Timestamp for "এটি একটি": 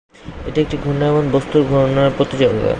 0.47-0.77